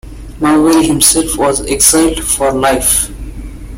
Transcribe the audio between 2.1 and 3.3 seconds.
for life.